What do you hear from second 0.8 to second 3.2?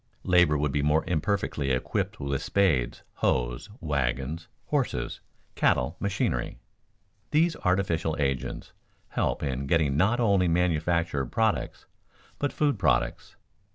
more imperfectly equipped with spades,